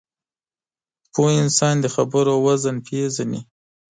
[1.13, 3.41] پوه انسان د خبرو وزن پېژني